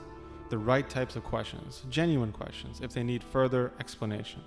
the 0.51 0.59
right 0.59 0.89
types 0.89 1.17
of 1.17 1.25
questions, 1.25 1.83
genuine 1.91 2.33
questions, 2.33 2.81
if 2.83 2.93
they 2.93 3.03
need 3.03 3.23
further 3.23 3.73
explanation. 3.81 4.43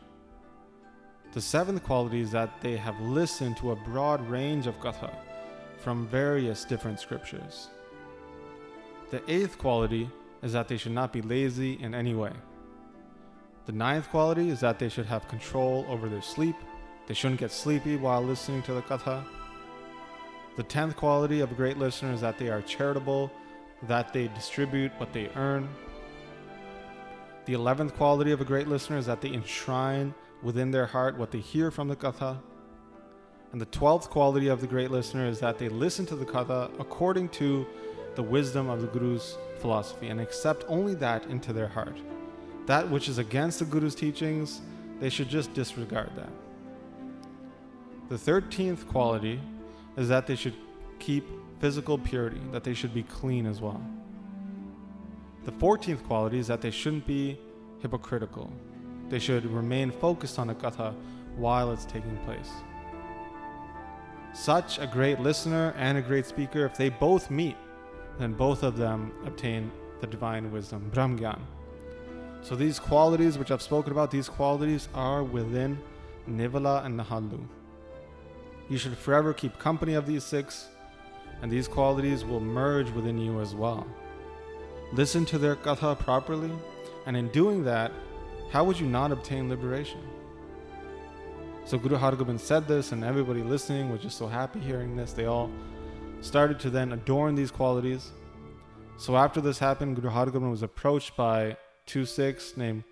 The 1.34 1.42
seventh 1.42 1.84
quality 1.84 2.20
is 2.22 2.32
that 2.32 2.60
they 2.62 2.76
have 2.76 3.00
listened 3.00 3.58
to 3.58 3.72
a 3.72 3.76
broad 3.76 4.28
range 4.30 4.68
of 4.68 4.80
katha 4.80 5.14
from 5.78 6.08
various 6.08 6.66
different 6.66 7.00
scriptures. 7.00 7.70
The 9.12 9.22
eighth 9.32 9.58
quality 9.58 10.10
is 10.44 10.54
that 10.54 10.68
they 10.68 10.78
should 10.78 10.92
not 10.92 11.14
be 11.14 11.22
lazy 11.22 11.74
in 11.82 11.94
any 11.94 12.14
way. 12.14 12.34
The 13.66 13.72
ninth 13.72 14.10
quality 14.10 14.50
is 14.50 14.60
that 14.62 14.80
they 14.80 14.90
should 14.90 15.06
have 15.06 15.28
control 15.28 15.86
over 15.88 16.10
their 16.10 16.22
sleep. 16.22 16.56
They 17.08 17.14
shouldn't 17.14 17.40
get 17.40 17.52
sleepy 17.52 17.96
while 17.96 18.22
listening 18.22 18.64
to 18.64 18.74
the 18.74 18.82
katha. 18.82 19.24
The 20.58 20.64
tenth 20.64 20.96
quality 20.96 21.40
of 21.40 21.52
a 21.52 21.56
great 21.56 21.78
listener 21.78 22.12
is 22.12 22.22
that 22.22 22.38
they 22.38 22.50
are 22.50 22.62
charitable, 22.62 23.32
that 23.84 24.12
they 24.12 24.28
distribute 24.30 24.92
what 24.98 25.14
they 25.14 25.30
earn. 25.36 25.70
The 27.46 27.54
eleventh 27.54 27.96
quality 27.96 28.32
of 28.32 28.42
a 28.42 28.46
great 28.46 28.68
listener 28.68 28.98
is 28.98 29.08
that 29.08 29.22
they 29.22 29.34
enshrine 29.34 30.14
within 30.44 30.72
their 30.72 30.86
heart 30.86 31.18
what 31.18 31.32
they 31.32 31.40
hear 31.40 31.72
from 31.72 31.88
the 31.88 31.96
katha. 31.96 32.38
And 33.52 33.60
the 33.60 33.66
twelfth 33.66 34.10
quality 34.10 34.48
of 34.48 34.62
the 34.62 34.68
great 34.68 34.92
listener 34.92 35.26
is 35.26 35.40
that 35.40 35.58
they 35.58 35.68
listen 35.68 36.06
to 36.08 36.16
the 36.16 36.26
katha 36.26 36.72
according 36.80 37.30
to 37.30 37.66
the 38.16 38.24
wisdom 38.24 38.70
of 38.70 38.82
the 38.82 38.88
Guru's 38.88 39.38
philosophy 39.60 40.08
and 40.10 40.22
accept 40.22 40.66
only 40.68 40.94
that 40.96 41.26
into 41.28 41.52
their 41.52 41.68
heart. 41.68 41.98
That 42.68 42.90
which 42.90 43.10
is 43.10 43.18
against 43.18 43.60
the 43.60 43.66
Guru's 43.66 43.96
teachings, 43.96 44.62
they 45.00 45.10
should 45.10 45.30
just 45.30 45.54
disregard 45.54 46.12
that. 46.16 46.30
The 48.10 48.18
thirteenth 48.18 48.88
quality 48.88 49.40
is 49.98 50.08
that 50.10 50.28
they 50.28 50.36
should 50.36 50.56
keep 51.00 51.26
physical 51.60 51.98
purity, 51.98 52.42
that 52.52 52.64
they 52.64 52.74
should 52.74 52.94
be 52.94 53.04
clean 53.04 53.46
as 53.46 53.62
well. 53.62 53.82
The 55.44 55.52
14th 55.52 56.04
quality 56.04 56.38
is 56.38 56.48
that 56.48 56.62
they 56.62 56.72
shouldn't 56.72 57.08
be 57.08 57.40
hypocritical. 57.80 58.52
They 59.10 59.20
should 59.20 59.46
remain 59.46 59.92
focused 59.92 60.38
on 60.38 60.52
a 60.52 60.56
katha 60.56 60.94
while 61.36 61.72
it's 61.72 61.86
taking 61.86 62.16
place. 62.26 62.52
Such 64.34 64.80
a 64.80 64.88
great 64.88 65.20
listener 65.20 65.74
and 65.78 65.98
a 65.98 66.02
great 66.02 66.26
speaker, 66.26 66.66
if 66.66 66.78
they 66.78 66.90
both 66.90 67.32
meet, 67.32 67.58
then 68.20 68.34
both 68.34 68.64
of 68.64 68.78
them 68.78 69.12
obtain 69.26 69.72
the 70.00 70.08
divine 70.08 70.52
wisdom, 70.52 70.90
Brahmgyan. 70.94 71.40
So 72.42 72.56
these 72.56 72.80
qualities 72.80 73.38
which 73.38 73.52
I've 73.52 73.62
spoken 73.62 73.92
about, 73.92 74.12
these 74.12 74.30
qualities 74.30 74.90
are 74.94 75.24
within 75.24 75.80
Nivala 76.30 76.86
and 76.86 77.00
Nahalu. 77.00 77.46
You 78.70 78.78
should 78.78 78.98
forever 78.98 79.34
keep 79.34 79.60
company 79.60 79.96
of 79.96 80.06
these 80.06 80.24
six, 80.24 80.70
and 81.42 81.52
these 81.52 81.68
qualities 81.68 82.24
will 82.24 82.40
merge 82.40 82.90
within 82.92 83.18
you 83.18 83.42
as 83.42 83.54
well. 83.54 83.86
Listen 84.94 85.26
to 85.26 85.38
their 85.38 85.56
katha 85.56 85.98
properly, 85.98 86.52
and 87.06 87.16
in 87.16 87.30
doing 87.30 87.64
that, 87.64 87.92
how 88.52 88.66
would 88.66 88.78
you 88.78 88.86
not 88.86 89.12
obtain 89.12 89.48
liberation? 89.48 90.02
So 91.64 91.78
Guru 91.78 91.98
Hargobind 91.98 92.40
said 92.40 92.68
this, 92.68 92.92
and 92.92 93.04
everybody 93.04 93.42
listening 93.42 93.90
was 93.90 94.02
just 94.02 94.18
so 94.18 94.28
happy 94.28 94.60
hearing 94.60 94.98
this. 94.98 95.14
They 95.14 95.26
all 95.26 95.50
started 96.20 96.60
to 96.60 96.70
then 96.70 96.92
adorn 96.92 97.36
these 97.36 97.52
qualities. 97.52 98.12
So 98.98 99.16
after 99.16 99.40
this 99.40 99.60
happened, 99.60 99.96
Guru 99.96 100.10
Hargobind 100.10 100.52
was 100.52 100.64
approached 100.64 101.16
by 101.16 101.56
two 101.86 102.06
Sikhs 102.06 102.58
named 102.58 102.84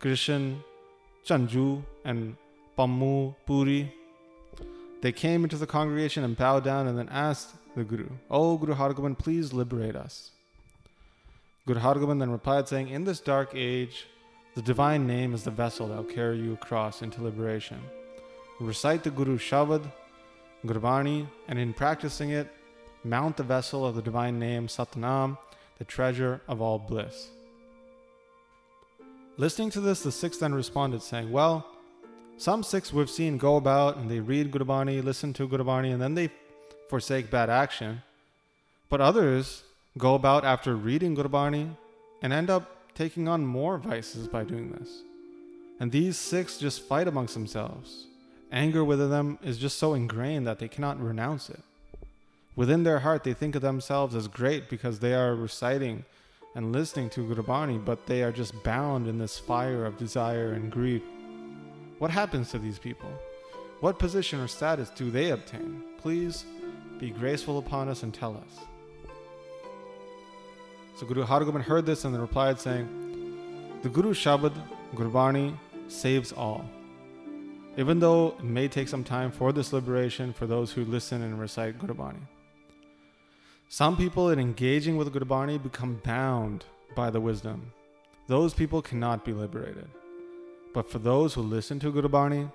Krishan 0.00 0.58
Chanju 1.26 1.82
and 2.04 2.36
Pammu 2.78 3.34
Puri. 3.46 3.94
They 5.00 5.12
came 5.12 5.44
into 5.44 5.56
the 5.56 5.66
congregation 5.66 6.24
and 6.24 6.36
bowed 6.36 6.64
down 6.64 6.86
and 6.86 6.98
then 6.98 7.08
asked 7.08 7.54
the 7.74 7.84
Guru, 7.84 8.08
Oh 8.30 8.58
Guru 8.58 8.74
Hargobind, 8.74 9.18
please 9.18 9.54
liberate 9.54 9.96
us. 9.96 10.32
Guru 11.66 11.80
Hargobind 11.80 12.20
then 12.20 12.30
replied, 12.30 12.68
saying, 12.68 12.88
In 12.88 13.04
this 13.04 13.20
dark 13.20 13.50
age, 13.54 14.06
the 14.54 14.62
divine 14.62 15.06
name 15.06 15.34
is 15.34 15.44
the 15.44 15.50
vessel 15.50 15.88
that 15.88 15.96
will 15.96 16.04
carry 16.04 16.38
you 16.38 16.54
across 16.54 17.02
into 17.02 17.22
liberation. 17.22 17.78
Recite 18.58 19.04
the 19.04 19.10
Guru 19.10 19.38
Shabad, 19.38 19.90
Gurbani, 20.66 21.26
and 21.48 21.58
in 21.58 21.72
practicing 21.72 22.30
it, 22.30 22.48
mount 23.04 23.36
the 23.36 23.42
vessel 23.42 23.86
of 23.86 23.94
the 23.94 24.02
divine 24.02 24.38
name 24.38 24.66
Satnam, 24.66 25.38
the 25.78 25.84
treasure 25.84 26.40
of 26.48 26.60
all 26.60 26.78
bliss. 26.78 27.30
Listening 29.36 29.70
to 29.70 29.80
this, 29.80 30.02
the 30.02 30.12
Sikhs 30.12 30.38
then 30.38 30.54
responded, 30.54 31.02
saying, 31.02 31.30
Well, 31.30 31.66
some 32.36 32.62
Sikhs 32.62 32.92
we've 32.92 33.08
seen 33.08 33.38
go 33.38 33.56
about 33.56 33.96
and 33.96 34.10
they 34.10 34.20
read 34.20 34.50
Gurbani, 34.50 35.02
listen 35.02 35.32
to 35.34 35.48
Gurbani, 35.48 35.92
and 35.92 36.00
then 36.00 36.14
they 36.14 36.30
forsake 36.88 37.30
bad 37.30 37.48
action. 37.48 38.02
But 38.88 39.00
others 39.00 39.62
go 39.98 40.14
about 40.14 40.44
after 40.44 40.76
reading 40.76 41.16
Gurbani 41.16 41.76
and 42.22 42.32
end 42.32 42.50
up 42.50 42.94
taking 42.94 43.28
on 43.28 43.44
more 43.46 43.78
vices 43.78 44.28
by 44.28 44.44
doing 44.44 44.72
this. 44.72 45.02
And 45.78 45.90
these 45.90 46.16
Sikhs 46.16 46.58
just 46.58 46.82
fight 46.82 47.08
amongst 47.08 47.34
themselves. 47.34 48.06
Anger 48.52 48.84
within 48.84 49.10
them 49.10 49.38
is 49.42 49.58
just 49.58 49.78
so 49.78 49.94
ingrained 49.94 50.46
that 50.46 50.58
they 50.58 50.68
cannot 50.68 51.00
renounce 51.00 51.48
it. 51.50 51.60
Within 52.56 52.82
their 52.82 52.98
heart, 52.98 53.24
they 53.24 53.32
think 53.32 53.54
of 53.54 53.62
themselves 53.62 54.14
as 54.14 54.28
great 54.28 54.68
because 54.68 54.98
they 54.98 55.14
are 55.14 55.34
reciting 55.34 56.04
and 56.54 56.72
listening 56.72 57.08
to 57.10 57.20
Gurbani, 57.20 57.82
but 57.82 58.06
they 58.06 58.22
are 58.22 58.32
just 58.32 58.60
bound 58.62 59.06
in 59.06 59.18
this 59.18 59.38
fire 59.38 59.86
of 59.86 59.96
desire 59.96 60.52
and 60.52 60.70
greed. 60.70 61.02
What 61.98 62.10
happens 62.10 62.50
to 62.50 62.58
these 62.58 62.78
people? 62.78 63.10
What 63.80 63.98
position 63.98 64.40
or 64.40 64.48
status 64.48 64.90
do 64.90 65.10
they 65.10 65.30
obtain? 65.30 65.82
Please 65.98 66.44
be 66.98 67.10
graceful 67.10 67.58
upon 67.58 67.88
us 67.88 68.02
and 68.02 68.12
tell 68.12 68.36
us. 68.36 68.66
So 71.00 71.06
Guru 71.06 71.24
Hargobind 71.24 71.62
heard 71.62 71.86
this 71.86 72.04
and 72.04 72.12
then 72.12 72.20
replied, 72.20 72.60
saying, 72.60 72.86
The 73.80 73.88
Guru 73.88 74.12
Shabad, 74.12 74.52
Gurbani, 74.94 75.56
saves 75.88 76.30
all. 76.30 76.62
Even 77.78 77.98
though 78.00 78.34
it 78.38 78.44
may 78.44 78.68
take 78.68 78.86
some 78.86 79.02
time 79.02 79.30
for 79.30 79.50
this 79.50 79.72
liberation 79.72 80.34
for 80.34 80.46
those 80.46 80.72
who 80.72 80.84
listen 80.84 81.22
and 81.22 81.40
recite 81.40 81.78
Gurbani. 81.78 82.20
Some 83.70 83.96
people, 83.96 84.28
in 84.28 84.38
engaging 84.38 84.98
with 84.98 85.10
Gurbani, 85.10 85.62
become 85.62 86.02
bound 86.04 86.66
by 86.94 87.08
the 87.08 87.18
wisdom. 87.18 87.72
Those 88.26 88.52
people 88.52 88.82
cannot 88.82 89.24
be 89.24 89.32
liberated. 89.32 89.88
But 90.74 90.90
for 90.90 90.98
those 90.98 91.32
who 91.32 91.40
listen 91.40 91.80
to 91.80 91.90
Gurbani, 91.90 92.52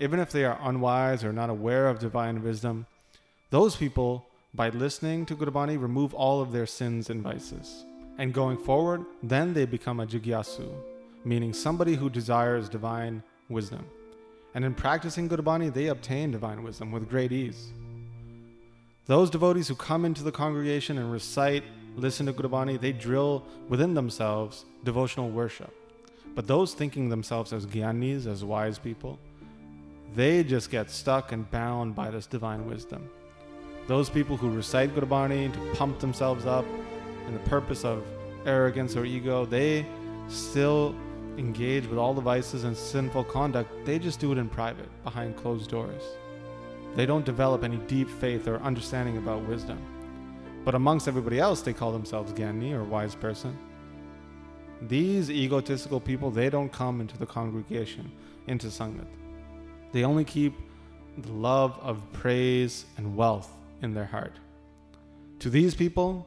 even 0.00 0.18
if 0.18 0.32
they 0.32 0.44
are 0.44 0.58
unwise 0.62 1.22
or 1.22 1.32
not 1.32 1.48
aware 1.48 1.86
of 1.86 2.00
divine 2.00 2.42
wisdom, 2.42 2.86
those 3.50 3.76
people, 3.76 4.26
by 4.54 4.68
listening 4.68 5.26
to 5.26 5.34
Gurbani, 5.34 5.80
remove 5.80 6.14
all 6.14 6.40
of 6.40 6.52
their 6.52 6.66
sins 6.66 7.10
and 7.10 7.22
vices. 7.22 7.84
And 8.18 8.32
going 8.32 8.56
forward, 8.56 9.04
then 9.22 9.52
they 9.52 9.64
become 9.64 9.98
a 9.98 10.06
jigyasu, 10.06 10.72
meaning 11.24 11.52
somebody 11.52 11.94
who 11.96 12.08
desires 12.08 12.68
divine 12.68 13.22
wisdom. 13.48 13.84
And 14.54 14.64
in 14.64 14.74
practicing 14.74 15.28
Gurbani, 15.28 15.74
they 15.74 15.88
obtain 15.88 16.30
divine 16.30 16.62
wisdom 16.62 16.92
with 16.92 17.08
great 17.08 17.32
ease. 17.32 17.72
Those 19.06 19.28
devotees 19.28 19.66
who 19.66 19.74
come 19.74 20.04
into 20.04 20.22
the 20.22 20.30
congregation 20.30 20.98
and 20.98 21.10
recite, 21.10 21.64
listen 21.96 22.26
to 22.26 22.32
Gurbani, 22.32 22.80
they 22.80 22.92
drill 22.92 23.44
within 23.68 23.94
themselves 23.94 24.64
devotional 24.84 25.30
worship. 25.30 25.74
But 26.36 26.46
those 26.46 26.74
thinking 26.74 27.08
themselves 27.08 27.52
as 27.52 27.66
gyanis, 27.66 28.26
as 28.26 28.44
wise 28.44 28.78
people, 28.78 29.18
they 30.14 30.44
just 30.44 30.70
get 30.70 30.90
stuck 30.90 31.32
and 31.32 31.50
bound 31.50 31.96
by 31.96 32.10
this 32.10 32.26
divine 32.26 32.66
wisdom. 32.66 33.10
Those 33.86 34.08
people 34.08 34.36
who 34.36 34.50
recite 34.50 34.94
Gurbani 34.94 35.52
to 35.52 35.76
pump 35.76 35.98
themselves 35.98 36.46
up 36.46 36.64
in 37.26 37.34
the 37.34 37.40
purpose 37.40 37.84
of 37.84 38.02
arrogance 38.46 38.96
or 38.96 39.04
ego, 39.04 39.44
they 39.44 39.84
still 40.28 40.94
engage 41.36 41.86
with 41.86 41.98
all 41.98 42.14
the 42.14 42.20
vices 42.20 42.64
and 42.64 42.74
sinful 42.74 43.24
conduct. 43.24 43.70
They 43.84 43.98
just 43.98 44.20
do 44.20 44.32
it 44.32 44.38
in 44.38 44.48
private, 44.48 44.88
behind 45.04 45.36
closed 45.36 45.70
doors. 45.70 46.02
They 46.94 47.04
don't 47.04 47.26
develop 47.26 47.62
any 47.62 47.76
deep 47.76 48.08
faith 48.08 48.48
or 48.48 48.56
understanding 48.62 49.18
about 49.18 49.42
wisdom. 49.42 49.78
But 50.64 50.74
amongst 50.74 51.06
everybody 51.06 51.38
else, 51.38 51.60
they 51.60 51.74
call 51.74 51.92
themselves 51.92 52.32
Gyani 52.32 52.72
or 52.72 52.84
wise 52.84 53.14
person. 53.14 53.58
These 54.80 55.30
egotistical 55.30 56.00
people, 56.00 56.30
they 56.30 56.48
don't 56.48 56.72
come 56.72 57.02
into 57.02 57.18
the 57.18 57.26
congregation, 57.26 58.10
into 58.46 58.68
Sangat. 58.68 59.06
They 59.92 60.04
only 60.04 60.24
keep 60.24 60.54
the 61.18 61.32
love 61.32 61.78
of 61.82 62.00
praise 62.12 62.86
and 62.96 63.14
wealth 63.14 63.50
in 63.84 63.94
their 63.94 64.06
heart. 64.06 64.36
To 65.40 65.50
these 65.50 65.74
people, 65.74 66.26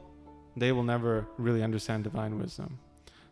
they 0.56 0.72
will 0.72 0.82
never 0.82 1.26
really 1.36 1.62
understand 1.62 2.04
divine 2.04 2.38
wisdom. 2.38 2.78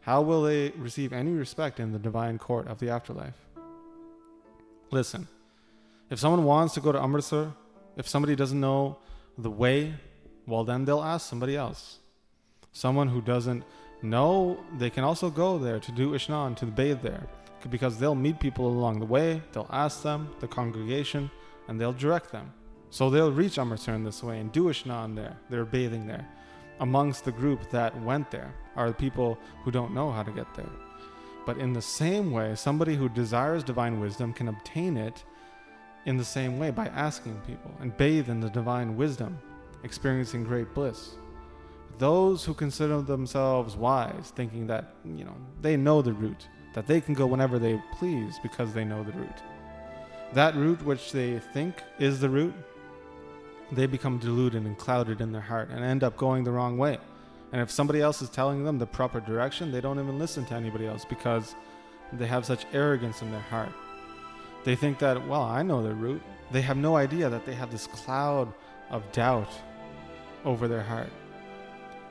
How 0.01 0.21
will 0.23 0.43
they 0.43 0.71
receive 0.77 1.13
any 1.13 1.33
respect 1.33 1.81
in 1.81 1.93
the 1.93 1.99
divine 1.99 2.39
court 2.39 2.69
of 2.69 2.79
the 2.79 2.91
afterlife? 2.91 3.39
Listen, 4.91 5.27
if 6.11 6.19
someone 6.21 6.45
wants 6.45 6.75
to 6.75 6.81
go 6.81 6.93
to 6.93 7.03
Amritsar, 7.03 7.53
if 7.97 8.07
somebody 8.07 8.37
doesn't 8.37 8.61
know 8.61 8.99
the 9.39 9.51
way, 9.51 9.95
well, 10.47 10.63
then 10.63 10.85
they'll 10.85 11.03
ask 11.03 11.29
somebody 11.29 11.57
else. 11.57 11.99
Someone 12.73 13.09
who 13.09 13.21
doesn't 13.21 13.65
know, 14.03 14.59
they 14.79 14.91
can 14.91 15.03
also 15.03 15.31
go 15.31 15.59
there 15.59 15.81
to 15.81 15.93
do 15.93 16.13
Ishnan, 16.13 16.57
to 16.57 16.67
bathe 16.67 17.03
there, 17.03 17.27
because 17.71 17.99
they'll 17.99 18.15
meet 18.15 18.39
people 18.39 18.69
along 18.69 19.01
the 19.01 19.07
way, 19.07 19.43
they'll 19.53 19.71
ask 19.71 20.03
them, 20.03 20.31
the 20.41 20.47
congregation, 20.47 21.31
and 21.67 21.81
they'll 21.81 21.93
direct 21.93 22.31
them. 22.31 22.53
So 22.91 23.11
they'll 23.11 23.33
reach 23.33 23.59
Amritsar 23.59 23.95
in 23.95 24.05
this 24.05 24.23
way 24.23 24.41
and 24.41 24.53
do 24.53 24.65
Ishnan 24.65 25.15
there. 25.15 25.37
They're 25.51 25.65
bathing 25.65 26.07
there. 26.07 26.27
Amongst 26.81 27.25
the 27.25 27.33
group 27.33 27.71
that 27.71 27.99
went 28.03 28.31
there 28.31 28.55
are 28.77 28.89
the 28.89 28.95
people 28.95 29.39
who 29.65 29.71
don't 29.71 29.95
know 29.95 30.13
how 30.13 30.23
to 30.23 30.31
get 30.31 30.55
there. 30.55 30.71
But 31.47 31.59
in 31.59 31.73
the 31.73 31.83
same 31.83 32.33
way, 32.33 32.55
somebody 32.55 32.97
who 32.97 33.09
desires 33.09 33.63
divine 33.63 34.01
wisdom 34.01 34.33
can 34.33 34.49
obtain 34.49 34.97
it 34.97 35.25
in 36.05 36.17
the 36.17 36.25
same 36.25 36.59
way 36.59 36.71
by 36.71 36.87
asking 36.89 37.41
people 37.47 37.71
and 37.81 37.97
bathe 37.97 38.29
in 38.29 38.41
the 38.41 38.51
divine 38.51 38.97
wisdom, 38.97 39.39
experiencing 39.85 40.45
great 40.45 40.75
bliss. 40.75 41.17
Those 41.99 42.45
who 42.45 42.53
consider 42.53 43.01
themselves 43.01 43.77
wise, 43.77 44.33
thinking 44.35 44.67
that, 44.67 44.97
you 45.05 45.25
know, 45.25 45.37
they 45.63 45.77
know 45.77 46.03
the 46.03 46.13
route, 46.13 46.47
that 46.75 46.87
they 46.87 47.01
can 47.01 47.15
go 47.15 47.27
whenever 47.27 47.59
they 47.59 47.81
please 47.93 48.39
because 48.43 48.75
they 48.75 48.85
know 48.85 49.03
the 49.03 49.13
route. 49.13 49.43
That 50.35 50.55
route 50.57 50.85
which 50.85 51.13
they 51.13 51.39
think 51.39 51.83
is 51.99 52.21
the 52.21 52.29
route, 52.29 52.55
they 53.73 53.87
become 53.87 54.19
deluded 54.19 54.65
and 54.65 54.79
clouded 54.79 55.21
in 55.21 55.33
their 55.33 55.41
heart 55.43 55.71
and 55.71 55.85
end 55.85 56.05
up 56.05 56.17
going 56.17 56.45
the 56.45 56.51
wrong 56.51 56.79
way. 56.79 56.99
And 57.53 57.61
if 57.61 57.71
somebody 57.71 58.01
else 58.01 58.23
is 58.23 58.29
telling 58.29 58.65
them 58.65 58.79
the 58.79 58.87
proper 58.87 59.21
direction, 59.21 59.73
they 59.73 59.81
don't 59.81 59.99
even 59.99 60.19
listen 60.19 60.45
to 60.47 60.55
anybody 60.55 60.87
else 60.87 61.05
because 61.05 61.55
they 62.13 62.27
have 62.27 62.45
such 62.45 62.67
arrogance 62.73 63.23
in 63.23 63.31
their 63.31 63.41
heart. 63.41 63.73
They 64.65 64.77
think 64.77 64.99
that, 64.99 65.27
well, 65.27 65.43
I 65.43 65.63
know 65.63 65.83
the 65.83 65.95
route. 65.95 66.23
They 66.51 66.61
have 66.63 66.77
no 66.77 66.97
idea 66.97 67.29
that 67.29 67.47
they 67.47 67.55
have 67.55 67.71
this 67.71 67.87
cloud 67.87 68.53
of 68.91 69.11
doubt 69.13 69.51
over 70.45 70.69
their 70.69 70.83
heart. 70.83 71.11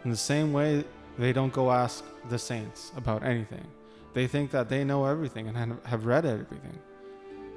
In 0.03 0.09
the 0.09 0.17
same 0.17 0.53
way, 0.53 0.83
they 1.17 1.33
don't 1.33 1.53
go 1.53 1.71
ask 1.71 2.03
the 2.29 2.39
saints 2.39 2.91
about 2.95 3.24
anything. 3.24 3.65
They 4.13 4.27
think 4.27 4.51
that 4.51 4.69
they 4.69 4.83
know 4.83 5.05
everything 5.05 5.47
and 5.47 5.77
have 5.85 6.05
read 6.05 6.25
everything. 6.25 6.79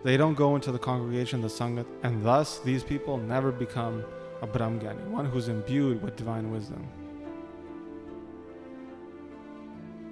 They 0.05 0.17
don't 0.17 0.35
go 0.35 0.55
into 0.55 0.71
the 0.71 0.78
congregation, 0.78 1.40
the 1.40 1.49
Sangat, 1.49 1.87
and 2.02 2.25
thus 2.25 2.61
these 2.61 2.85
people 2.85 3.17
never 3.17 3.50
become 3.50 4.05
a 4.43 4.47
Brahmgyani, 4.47 5.09
one 5.09 5.26
who's 5.26 5.49
imbued 5.49 6.00
with 6.02 6.17
divine 6.17 6.50
wisdom. 6.52 6.87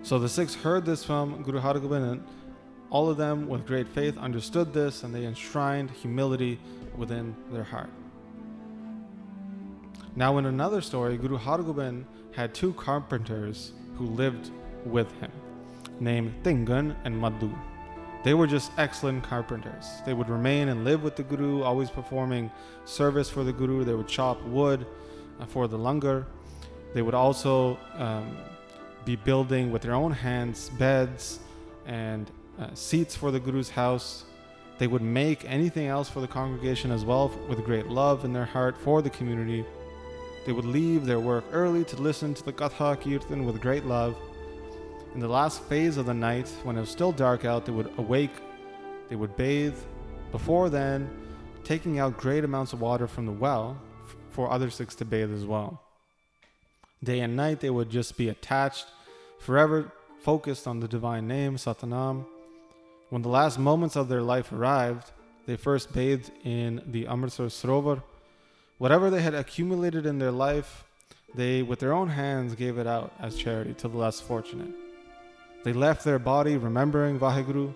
So 0.02 0.18
the 0.18 0.28
Sikhs 0.28 0.54
heard 0.54 0.84
this 0.84 1.04
from 1.04 1.42
Guru 1.42 1.60
Hargobind, 1.60 2.12
and 2.12 2.24
all 2.90 3.08
of 3.10 3.16
them, 3.16 3.48
with 3.48 3.66
great 3.66 3.88
faith, 3.88 4.16
understood 4.18 4.72
this 4.72 5.02
and 5.02 5.14
they 5.14 5.24
enshrined 5.24 5.90
humility 5.90 6.58
within 6.96 7.34
their 7.50 7.64
heart. 7.64 7.90
Now, 10.14 10.38
in 10.38 10.46
another 10.46 10.80
story, 10.80 11.16
Guru 11.16 11.38
Hargobind 11.38 12.04
had 12.32 12.54
two 12.54 12.72
carpenters 12.74 13.72
who 13.96 14.06
lived 14.06 14.50
with 14.84 15.10
him, 15.20 15.30
named 16.00 16.34
Tingan 16.42 16.96
and 17.04 17.18
Madhu. 17.18 17.50
They 18.26 18.34
were 18.34 18.48
just 18.48 18.72
excellent 18.76 19.22
carpenters. 19.22 20.02
They 20.04 20.12
would 20.12 20.28
remain 20.28 20.66
and 20.66 20.82
live 20.82 21.04
with 21.04 21.14
the 21.14 21.22
Guru, 21.22 21.62
always 21.62 21.90
performing 21.90 22.50
service 22.84 23.30
for 23.30 23.44
the 23.44 23.52
Guru. 23.52 23.84
They 23.84 23.94
would 23.94 24.08
chop 24.08 24.42
wood 24.42 24.84
uh, 25.38 25.46
for 25.46 25.68
the 25.68 25.78
langar. 25.78 26.26
They 26.92 27.02
would 27.02 27.14
also 27.14 27.78
um, 27.94 28.36
be 29.04 29.14
building 29.14 29.70
with 29.70 29.82
their 29.82 29.94
own 29.94 30.10
hands 30.10 30.70
beds 30.70 31.38
and 31.86 32.28
uh, 32.58 32.74
seats 32.74 33.14
for 33.14 33.30
the 33.30 33.38
Guru's 33.38 33.70
house. 33.70 34.24
They 34.78 34.88
would 34.88 35.02
make 35.02 35.44
anything 35.44 35.86
else 35.86 36.08
for 36.08 36.20
the 36.20 36.26
congregation 36.26 36.90
as 36.90 37.04
well 37.04 37.28
with 37.48 37.64
great 37.64 37.86
love 37.86 38.24
in 38.24 38.32
their 38.32 38.44
heart 38.44 38.76
for 38.76 39.02
the 39.02 39.10
community. 39.10 39.64
They 40.46 40.50
would 40.50 40.64
leave 40.64 41.06
their 41.06 41.20
work 41.20 41.44
early 41.52 41.84
to 41.84 41.96
listen 42.02 42.34
to 42.34 42.42
the 42.42 42.52
Katha 42.52 43.00
Kirtan 43.00 43.44
with 43.44 43.60
great 43.60 43.84
love. 43.84 44.16
In 45.16 45.22
the 45.22 45.28
last 45.28 45.62
phase 45.62 45.96
of 45.96 46.04
the 46.04 46.12
night, 46.12 46.46
when 46.62 46.76
it 46.76 46.80
was 46.80 46.90
still 46.90 47.10
dark 47.10 47.46
out, 47.46 47.64
they 47.64 47.72
would 47.72 47.90
awake, 47.96 48.34
they 49.08 49.16
would 49.16 49.34
bathe. 49.34 49.74
Before 50.30 50.68
then, 50.68 51.08
taking 51.64 51.98
out 51.98 52.18
great 52.18 52.44
amounts 52.44 52.74
of 52.74 52.82
water 52.82 53.06
from 53.06 53.24
the 53.24 53.32
well 53.32 53.80
f- 54.06 54.14
for 54.28 54.52
other 54.52 54.68
Sikhs 54.68 54.94
to 54.96 55.06
bathe 55.06 55.32
as 55.32 55.46
well. 55.46 55.80
Day 57.02 57.20
and 57.20 57.34
night, 57.34 57.60
they 57.60 57.70
would 57.70 57.88
just 57.88 58.18
be 58.18 58.28
attached, 58.28 58.84
forever 59.38 59.90
focused 60.20 60.66
on 60.66 60.80
the 60.80 60.86
divine 60.86 61.26
name, 61.26 61.56
Satnam. 61.56 62.26
When 63.08 63.22
the 63.22 63.30
last 63.30 63.58
moments 63.58 63.96
of 63.96 64.10
their 64.10 64.20
life 64.20 64.52
arrived, 64.52 65.12
they 65.46 65.56
first 65.56 65.94
bathed 65.94 66.30
in 66.44 66.82
the 66.86 67.06
Amritsar 67.06 67.46
Sarovar. 67.46 68.02
Whatever 68.76 69.08
they 69.08 69.22
had 69.22 69.32
accumulated 69.32 70.04
in 70.04 70.18
their 70.18 70.30
life, 70.30 70.84
they, 71.34 71.62
with 71.62 71.78
their 71.78 71.94
own 71.94 72.10
hands, 72.10 72.54
gave 72.54 72.76
it 72.76 72.86
out 72.86 73.14
as 73.18 73.34
charity 73.34 73.72
to 73.72 73.88
the 73.88 73.96
less 73.96 74.20
fortunate. 74.20 74.74
They 75.66 75.72
left 75.72 76.04
their 76.04 76.20
body 76.20 76.56
remembering 76.56 77.18
Vaheguru. 77.18 77.74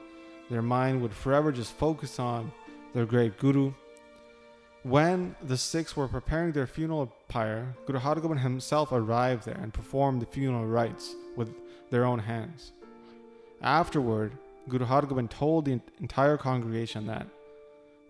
Their 0.48 0.62
mind 0.62 1.02
would 1.02 1.12
forever 1.12 1.50
just 1.50 1.72
focus 1.72 2.20
on 2.20 2.52
their 2.94 3.04
great 3.04 3.36
Guru. 3.36 3.72
When 4.84 5.34
the 5.42 5.56
Sikhs 5.56 5.96
were 5.96 6.06
preparing 6.06 6.52
their 6.52 6.68
funeral 6.68 7.12
pyre, 7.26 7.74
Guru 7.86 7.98
Hargobind 7.98 8.42
himself 8.42 8.92
arrived 8.92 9.44
there 9.44 9.58
and 9.60 9.74
performed 9.74 10.22
the 10.22 10.26
funeral 10.26 10.66
rites 10.66 11.16
with 11.34 11.52
their 11.90 12.04
own 12.04 12.20
hands. 12.20 12.70
Afterward, 13.60 14.34
Guru 14.68 14.86
Hargobind 14.86 15.30
told 15.30 15.64
the 15.64 15.80
entire 15.98 16.36
congregation 16.36 17.08
that 17.08 17.26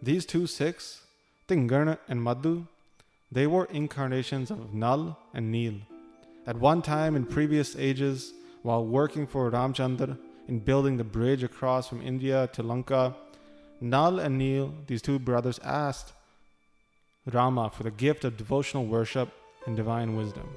these 0.02 0.26
two 0.26 0.46
Sikhs, 0.46 1.04
Tingarna 1.48 1.96
and 2.06 2.22
Madhu, 2.22 2.66
they 3.32 3.46
were 3.46 3.64
incarnations 3.72 4.50
of 4.50 4.74
Nal 4.74 5.18
and 5.32 5.50
Neel. 5.50 5.76
At 6.46 6.56
one 6.56 6.82
time 6.82 7.16
in 7.16 7.24
previous 7.24 7.74
ages, 7.76 8.34
while 8.62 8.84
working 8.84 9.26
for 9.26 9.50
Ramchandra 9.50 10.18
in 10.48 10.58
building 10.58 10.96
the 10.96 11.04
bridge 11.04 11.42
across 11.42 11.88
from 11.88 12.02
India 12.02 12.48
to 12.52 12.62
Lanka, 12.62 13.14
Nal 13.80 14.18
and 14.18 14.36
Neel, 14.38 14.74
these 14.86 15.02
two 15.02 15.18
brothers, 15.18 15.58
asked 15.64 16.12
Rama 17.32 17.70
for 17.70 17.82
the 17.82 17.90
gift 17.90 18.24
of 18.24 18.36
devotional 18.36 18.86
worship 18.86 19.30
and 19.66 19.76
divine 19.76 20.16
wisdom. 20.16 20.48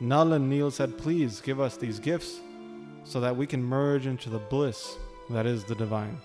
Nal 0.00 0.32
and 0.32 0.48
Neel 0.48 0.70
said, 0.70 0.98
Please 0.98 1.40
give 1.40 1.60
us 1.60 1.76
these 1.76 1.98
gifts 1.98 2.40
so 3.04 3.20
that 3.20 3.36
we 3.36 3.46
can 3.46 3.62
merge 3.62 4.06
into 4.06 4.30
the 4.30 4.38
bliss 4.38 4.96
that 5.30 5.46
is 5.46 5.64
the 5.64 5.74
divine. 5.74 6.18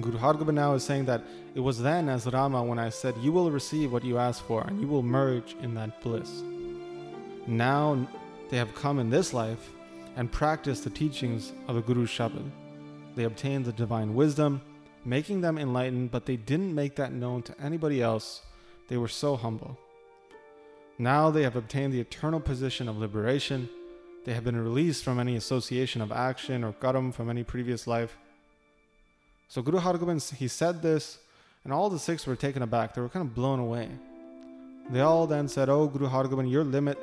Guru 0.00 0.18
Hargobind 0.18 0.54
now 0.54 0.74
is 0.74 0.82
saying 0.82 1.04
that 1.04 1.22
it 1.54 1.60
was 1.60 1.80
then 1.80 2.08
as 2.08 2.26
Rama 2.26 2.62
when 2.62 2.78
I 2.78 2.88
said, 2.88 3.14
You 3.20 3.32
will 3.32 3.50
receive 3.50 3.92
what 3.92 4.04
you 4.04 4.18
ask 4.18 4.44
for 4.44 4.62
and 4.62 4.80
you 4.80 4.88
will 4.88 5.02
merge 5.02 5.54
in 5.62 5.74
that 5.74 6.00
bliss. 6.02 6.42
Now 7.46 8.06
they 8.50 8.56
have 8.56 8.74
come 8.74 8.98
in 8.98 9.10
this 9.10 9.32
life 9.32 9.70
and 10.16 10.30
practiced 10.30 10.84
the 10.84 10.90
teachings 10.90 11.52
of 11.68 11.74
the 11.76 11.82
Guru 11.82 12.06
Shabad. 12.06 12.50
They 13.16 13.24
obtained 13.24 13.64
the 13.64 13.72
divine 13.72 14.14
wisdom, 14.14 14.60
making 15.04 15.40
them 15.40 15.58
enlightened, 15.58 16.10
but 16.10 16.26
they 16.26 16.36
didn't 16.36 16.74
make 16.74 16.96
that 16.96 17.12
known 17.12 17.42
to 17.42 17.60
anybody 17.60 18.02
else. 18.02 18.42
They 18.88 18.96
were 18.96 19.08
so 19.08 19.36
humble. 19.36 19.78
Now 20.98 21.30
they 21.30 21.42
have 21.42 21.56
obtained 21.56 21.92
the 21.92 22.00
eternal 22.00 22.40
position 22.40 22.88
of 22.88 22.98
liberation. 22.98 23.68
They 24.24 24.34
have 24.34 24.44
been 24.44 24.56
released 24.56 25.04
from 25.04 25.18
any 25.18 25.36
association 25.36 26.00
of 26.00 26.12
action 26.12 26.64
or 26.64 26.72
karam 26.72 27.12
from 27.12 27.28
any 27.30 27.42
previous 27.42 27.86
life. 27.86 28.16
So 29.48 29.62
Guru 29.62 29.78
Hargobind, 29.78 30.34
he 30.34 30.48
said 30.48 30.82
this, 30.82 31.18
and 31.64 31.72
all 31.72 31.90
the 31.90 31.98
Sikhs 31.98 32.26
were 32.26 32.36
taken 32.36 32.62
aback. 32.62 32.94
They 32.94 33.00
were 33.00 33.08
kind 33.08 33.26
of 33.26 33.34
blown 33.34 33.58
away. 33.58 33.88
They 34.90 35.00
all 35.00 35.26
then 35.26 35.48
said, 35.48 35.68
Oh, 35.68 35.86
Guru 35.86 36.08
Hargobind, 36.08 36.50
your 36.50 36.64
limit 36.64 36.98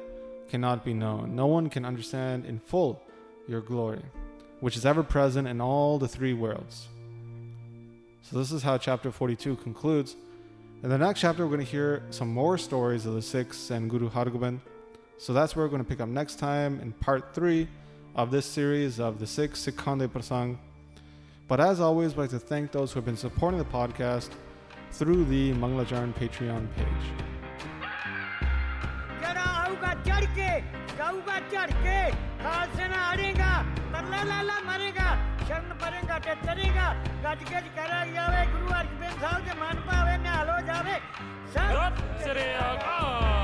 cannot 0.51 0.83
be 0.83 0.93
known. 0.93 1.33
No 1.33 1.47
one 1.47 1.69
can 1.69 1.85
understand 1.85 2.45
in 2.45 2.59
full 2.59 3.01
your 3.47 3.61
glory, 3.61 4.03
which 4.59 4.75
is 4.75 4.85
ever 4.85 5.01
present 5.01 5.47
in 5.47 5.61
all 5.61 5.97
the 5.97 6.09
three 6.09 6.33
worlds. 6.33 6.89
So, 8.21 8.37
this 8.37 8.51
is 8.51 8.61
how 8.61 8.77
chapter 8.77 9.11
42 9.11 9.55
concludes. 9.55 10.15
In 10.83 10.89
the 10.89 10.97
next 10.97 11.21
chapter, 11.21 11.45
we're 11.45 11.55
going 11.55 11.65
to 11.65 11.71
hear 11.71 12.03
some 12.09 12.27
more 12.27 12.57
stories 12.57 13.05
of 13.05 13.13
the 13.13 13.21
Sikhs 13.21 13.71
and 13.71 13.89
Guru 13.89 14.09
Hargobind. 14.09 14.59
So, 15.17 15.31
that's 15.31 15.55
where 15.55 15.65
we're 15.65 15.71
going 15.71 15.83
to 15.83 15.89
pick 15.89 16.01
up 16.01 16.09
next 16.09 16.35
time 16.37 16.79
in 16.81 16.91
part 16.91 17.33
three 17.33 17.69
of 18.15 18.29
this 18.29 18.45
series 18.45 18.99
of 18.99 19.19
the 19.19 19.27
Sikhs 19.27 19.65
Sikhande 19.65 20.07
Prasang. 20.09 20.57
But 21.47 21.61
as 21.61 21.79
always, 21.79 22.11
I'd 22.13 22.17
like 22.17 22.29
to 22.31 22.39
thank 22.39 22.71
those 22.71 22.91
who 22.91 22.97
have 22.99 23.05
been 23.05 23.17
supporting 23.17 23.57
the 23.57 23.65
podcast 23.65 24.29
through 24.91 25.25
the 25.25 25.53
Manglacharan 25.53 26.13
Patreon 26.13 26.67
page. 26.75 27.30
के 30.51 30.59
झड़के 30.97 31.39
चढ़ 31.51 31.71
के 31.83 31.99
खालसे 32.43 32.87
ना 32.87 32.99
हारेगा 33.05 33.51
तरला 33.91 34.21
लाला 34.29 34.57
मरेगा, 34.67 35.09
शरण 35.47 35.69
परेगा 35.81 36.17
टचरेगा 36.27 36.87
गज 37.23 37.43
गज 37.51 37.67
करा 37.75 37.99
जावे 38.13 38.45
गुरु 38.51 38.73
अर्जन 38.79 39.13
साहब 39.21 39.45
के 39.47 39.53
मन 39.61 39.83
पावे 39.87 40.17
निहाल 40.23 40.49
हो 40.49 40.59
जावे। 40.67 40.97
सब 41.53 42.03
सिरे 42.23 42.47
आकाश 42.65 43.40